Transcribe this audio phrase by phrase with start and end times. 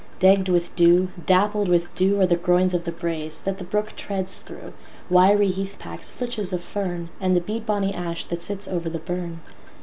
[0.19, 4.41] Degged with dew, dappled with dewAre the groins of the braes that the brook treads
[4.41, 4.73] through,
[5.11, 9.41] Wiry heathpacks, flitches of fern, And the beadbonny ash that sits over the burn.